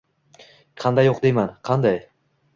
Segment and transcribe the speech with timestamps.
[0.85, 2.03] Qanday yo`q deyman, qanday